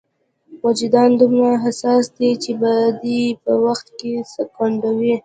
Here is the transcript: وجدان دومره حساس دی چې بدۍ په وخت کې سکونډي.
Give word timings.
وجدان 0.65 1.11
دومره 1.19 1.51
حساس 1.63 2.05
دی 2.17 2.31
چې 2.43 2.51
بدۍ 2.61 3.23
په 3.43 3.51
وخت 3.65 3.87
کې 3.97 4.11
سکونډي. 4.33 5.15